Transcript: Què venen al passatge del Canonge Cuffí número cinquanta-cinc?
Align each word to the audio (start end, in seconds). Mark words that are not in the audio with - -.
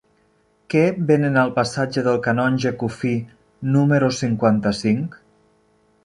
Què 0.73 0.79
venen 1.09 1.35
al 1.41 1.51
passatge 1.57 2.03
del 2.07 2.17
Canonge 2.27 2.71
Cuffí 2.83 3.11
número 3.75 4.09
cinquanta-cinc? 4.21 5.19